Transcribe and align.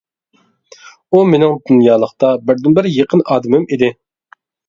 ئۇ 1.17 1.21
مېنىڭ 1.33 1.53
دۇنيالىقتا 1.67 2.31
بىردىنبىر 2.49 2.89
يېقىن 2.95 3.23
ئادىمىم 3.35 3.67
ئىدى. 3.77 3.93